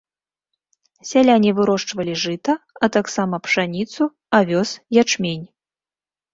[1.09, 4.69] Сяляне вырошчвалі жыта, а таксама пшаніцу, авёс,
[5.07, 5.47] ячмень.